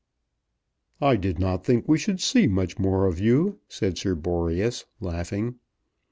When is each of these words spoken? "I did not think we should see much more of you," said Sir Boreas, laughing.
"I 0.99 1.15
did 1.15 1.37
not 1.37 1.63
think 1.63 1.87
we 1.87 1.99
should 1.99 2.19
see 2.19 2.47
much 2.47 2.79
more 2.79 3.05
of 3.05 3.19
you," 3.19 3.59
said 3.67 3.99
Sir 3.99 4.15
Boreas, 4.15 4.85
laughing. 4.99 5.59